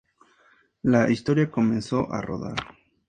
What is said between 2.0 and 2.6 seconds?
a rodar.